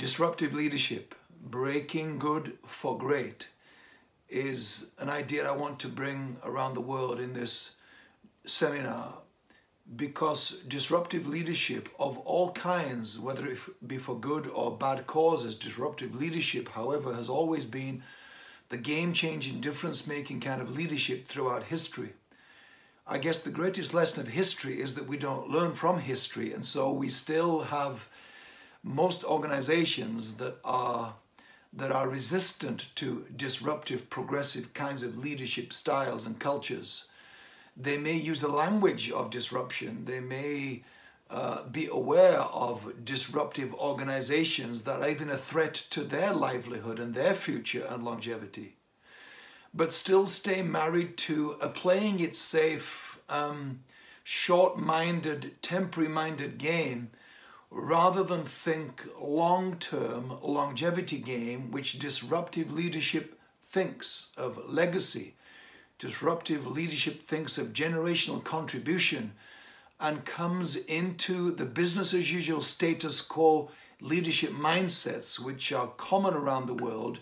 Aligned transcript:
Disruptive 0.00 0.54
leadership, 0.54 1.14
breaking 1.42 2.18
good 2.18 2.56
for 2.64 2.96
great, 2.96 3.48
is 4.30 4.92
an 4.98 5.10
idea 5.10 5.46
I 5.46 5.54
want 5.54 5.78
to 5.80 5.88
bring 5.88 6.38
around 6.42 6.72
the 6.72 6.80
world 6.80 7.20
in 7.20 7.34
this 7.34 7.76
seminar 8.46 9.12
because 9.94 10.62
disruptive 10.66 11.26
leadership 11.26 11.90
of 11.98 12.16
all 12.20 12.50
kinds, 12.52 13.18
whether 13.18 13.46
it 13.46 13.58
be 13.86 13.98
for 13.98 14.18
good 14.18 14.46
or 14.46 14.74
bad 14.74 15.06
causes, 15.06 15.54
disruptive 15.54 16.14
leadership, 16.14 16.70
however, 16.70 17.12
has 17.12 17.28
always 17.28 17.66
been 17.66 18.02
the 18.70 18.78
game 18.78 19.12
changing, 19.12 19.60
difference 19.60 20.06
making 20.06 20.40
kind 20.40 20.62
of 20.62 20.74
leadership 20.74 21.26
throughout 21.26 21.64
history. 21.64 22.14
I 23.06 23.18
guess 23.18 23.42
the 23.42 23.50
greatest 23.50 23.92
lesson 23.92 24.20
of 24.22 24.28
history 24.28 24.80
is 24.80 24.94
that 24.94 25.06
we 25.06 25.18
don't 25.18 25.50
learn 25.50 25.74
from 25.74 25.98
history, 25.98 26.54
and 26.54 26.64
so 26.64 26.90
we 26.90 27.10
still 27.10 27.64
have 27.64 28.08
most 28.82 29.24
organizations 29.24 30.36
that 30.38 30.56
are 30.64 31.14
that 31.72 31.92
are 31.92 32.08
resistant 32.08 32.88
to 32.96 33.26
disruptive, 33.36 34.10
progressive 34.10 34.74
kinds 34.74 35.04
of 35.04 35.16
leadership 35.16 35.72
styles 35.72 36.26
and 36.26 36.40
cultures. 36.40 37.06
They 37.76 37.96
may 37.96 38.16
use 38.16 38.40
the 38.40 38.48
language 38.48 39.10
of 39.12 39.30
disruption. 39.30 40.04
They 40.04 40.18
may 40.18 40.82
uh, 41.30 41.62
be 41.68 41.86
aware 41.86 42.40
of 42.40 43.04
disruptive 43.04 43.72
organizations 43.74 44.82
that 44.82 45.00
are 45.00 45.08
even 45.08 45.30
a 45.30 45.36
threat 45.36 45.74
to 45.90 46.02
their 46.02 46.32
livelihood 46.32 46.98
and 46.98 47.14
their 47.14 47.34
future 47.34 47.86
and 47.88 48.04
longevity, 48.04 48.74
but 49.72 49.92
still 49.92 50.26
stay 50.26 50.60
married 50.60 51.16
to 51.16 51.56
a 51.60 51.68
playing 51.68 52.18
it 52.18 52.34
safe, 52.34 53.20
um, 53.28 53.84
short 54.24 54.76
minded, 54.76 55.54
temporary 55.62 56.10
minded 56.10 56.58
game 56.58 57.10
rather 57.70 58.22
than 58.22 58.44
think 58.44 59.06
long 59.20 59.76
term 59.76 60.32
longevity 60.42 61.18
game, 61.18 61.70
which 61.70 61.98
disruptive 61.98 62.72
leadership 62.72 63.38
thinks 63.62 64.32
of 64.36 64.60
legacy. 64.68 65.34
Disruptive 65.98 66.66
leadership 66.66 67.22
thinks 67.22 67.58
of 67.58 67.72
generational 67.72 68.42
contribution 68.42 69.32
and 70.00 70.24
comes 70.24 70.76
into 70.76 71.52
the 71.52 71.66
business 71.66 72.14
as 72.14 72.32
usual 72.32 72.62
status 72.62 73.20
quo 73.20 73.70
leadership 74.00 74.50
mindsets, 74.50 75.38
which 75.38 75.72
are 75.72 75.88
common 75.98 76.34
around 76.34 76.66
the 76.66 76.74
world, 76.74 77.18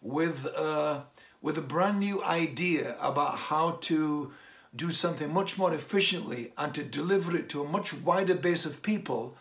with, 0.00 0.46
uh, 0.46 1.02
with 1.42 1.58
a 1.58 1.62
brand 1.62 2.00
new 2.00 2.24
idea 2.24 2.96
about 3.00 3.36
how 3.36 3.72
to 3.82 4.32
do 4.74 4.90
something 4.90 5.32
much 5.32 5.58
more 5.58 5.72
efficiently 5.72 6.52
and 6.56 6.74
to 6.74 6.82
deliver 6.82 7.36
it 7.36 7.48
to 7.50 7.62
a 7.62 7.68
much 7.68 7.92
wider 7.94 8.34
base 8.34 8.64
of 8.66 8.82
people 8.82 9.36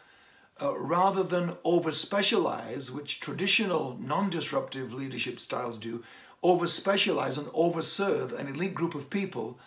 uh, 0.62 0.78
rather 0.78 1.24
than 1.24 1.58
over 1.64 1.92
specialize, 1.92 2.92
which 2.92 3.20
traditional 3.20 3.98
non 4.00 4.30
disruptive 4.30 4.94
leadership 4.94 5.40
styles 5.40 5.78
do, 5.78 6.04
over 6.42 6.68
specialize 6.68 7.38
and 7.38 7.50
over 7.54 7.82
serve 7.82 8.32
an 8.34 8.48
elite 8.48 8.74
group 8.74 8.96
of 8.96 9.10
people 9.10 9.60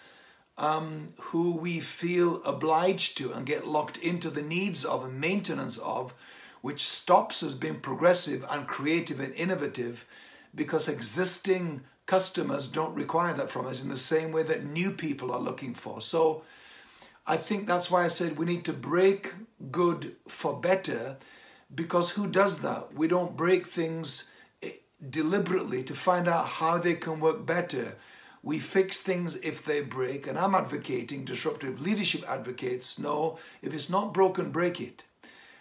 um, 0.56 1.08
who 1.19 1.56
we 1.56 1.80
feel 1.80 2.42
obliged 2.42 3.17
to 3.19 3.33
and 3.33 3.47
get 3.47 3.67
locked 3.67 3.98
into 3.98 4.30
the 4.30 4.42
needs 4.42 4.84
of 4.84 5.05
and 5.05 5.20
maintenance 5.20 5.78
of, 5.78 6.14
which 6.61 6.84
stops 6.84 7.42
us 7.42 7.55
being 7.55 7.80
progressive 7.80 8.45
and 8.50 8.67
creative 8.67 9.20
and 9.20 9.33
innovative 9.34 10.05
because 10.55 10.89
existing 10.89 11.83
customers 12.06 12.67
don't 12.67 12.95
require 12.95 13.34
that 13.34 13.50
from 13.50 13.67
us 13.67 13.83
in 13.83 13.89
the 13.89 13.97
same 13.97 14.33
way 14.33 14.42
that 14.42 14.64
new 14.64 14.91
people 14.91 15.30
are 15.30 15.41
looking 15.41 15.75
for. 15.75 16.00
So, 16.00 16.42
I 17.28 17.36
think 17.36 17.66
that's 17.66 17.90
why 17.90 18.04
I 18.04 18.08
said 18.08 18.38
we 18.38 18.46
need 18.46 18.64
to 18.64 18.72
break 18.72 19.34
good 19.70 20.16
for 20.26 20.58
better 20.58 21.18
because 21.74 22.12
who 22.12 22.26
does 22.26 22.62
that? 22.62 22.94
We 22.94 23.06
don't 23.06 23.36
break 23.36 23.66
things 23.66 24.30
eh, 24.62 24.70
deliberately 25.10 25.82
to 25.82 25.94
find 25.94 26.26
out 26.26 26.46
how 26.46 26.78
they 26.78 26.94
can 26.94 27.20
work 27.20 27.44
better. 27.44 27.96
We 28.42 28.58
fix 28.58 29.02
things 29.02 29.36
if 29.36 29.62
they 29.62 29.82
break, 29.82 30.26
and 30.26 30.38
I'm 30.38 30.54
advocating, 30.54 31.27
disruptive 31.27 31.83
leadership 31.83 32.24
advocates, 32.27 32.98
no, 32.98 33.38
if 33.61 33.74
it's 33.74 33.90
not 33.90 34.14
broken, 34.14 34.50
break 34.50 34.80
it 34.80 35.05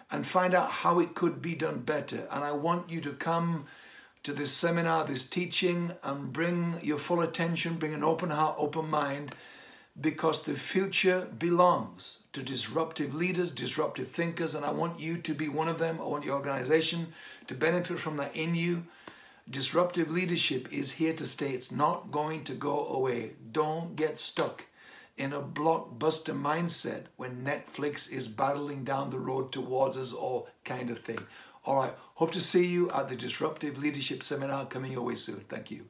and 0.10 0.26
find 0.26 0.54
out 0.54 0.70
how 0.70 1.02
it 1.02 1.16
could 1.16 1.42
be 1.42 1.54
done 1.54 1.80
better. 1.80 2.28
And 2.32 2.46
I 2.46 2.54
want 2.54 2.90
you 2.90 3.02
to 3.02 3.12
come 3.12 3.66
to 4.24 4.32
this 4.32 4.54
seminar, 4.54 5.04
this 5.04 5.30
teaching, 5.30 5.92
and 6.02 6.32
bring 6.32 6.76
your 6.82 6.98
full 6.98 7.20
attention, 7.20 7.76
bring 7.76 7.94
an 7.94 8.06
open 8.06 8.30
heart, 8.30 8.56
open 8.58 8.90
mind 8.90 9.36
because 10.00 10.44
the 10.44 10.54
future 10.54 11.28
belongs 11.38 12.24
to 12.34 12.44
disruptive 12.44 13.16
leaders, 13.16 13.52
disruptive 13.52 14.10
thinkers, 14.10 14.54
and 14.54 14.64
I 14.64 14.72
want 14.72 15.00
you 15.00 15.18
to 15.18 15.34
be 15.34 15.50
one 15.50 15.68
of 15.68 15.80
them. 15.80 16.00
I 16.00 16.06
want 16.06 16.24
your 16.24 16.36
organization 16.36 17.14
to 17.48 17.56
benefit 17.56 18.00
from 18.00 18.18
that 18.18 18.36
in 18.36 18.54
you. 18.54 18.86
Disruptive 19.50 20.12
leadership 20.12 20.72
is 20.72 20.94
here 20.94 21.14
to 21.14 21.26
stay, 21.26 21.52
it's 21.52 21.72
not 21.72 22.12
going 22.12 22.44
to 22.44 22.54
go 22.54 22.88
away. 22.88 23.32
Don't 23.52 23.96
get 23.96 24.20
stuck 24.20 24.66
in 25.18 25.34
a 25.34 25.42
blockbuster 25.42 26.40
mindset 26.40 27.06
when 27.16 27.44
Netflix 27.44 28.12
is 28.12 28.28
battling 28.28 28.84
down 28.84 29.10
the 29.10 29.20
road 29.20 29.52
towards 29.52 29.98
us 29.98 30.14
all, 30.14 30.48
kind 30.64 30.90
of 30.90 31.00
thing. 31.00 31.20
All 31.66 31.76
right, 31.76 31.94
hope 32.16 32.32
to 32.32 32.40
see 32.40 32.66
you 32.66 32.92
at 32.92 33.10
the 33.10 33.16
Disruptive 33.16 33.78
Leadership 33.78 34.22
Seminar 34.22 34.68
coming 34.68 34.92
your 34.92 35.02
way 35.02 35.16
soon. 35.16 35.44
Thank 35.50 35.72
you. 35.72 35.86